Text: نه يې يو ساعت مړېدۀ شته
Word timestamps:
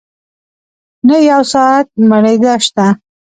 نه 1.07 1.15
يې 1.21 1.27
يو 1.31 1.41
ساعت 1.53 1.87
مړېدۀ 2.09 2.53
شته 2.65 2.87